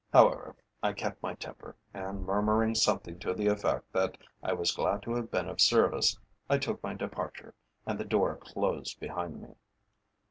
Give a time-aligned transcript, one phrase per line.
[0.11, 5.03] However, I kept my temper, and murmuring something to the effect that I was glad
[5.03, 6.17] to have been of service,
[6.49, 7.53] I took my departure,
[7.85, 9.49] and the door closed behind me.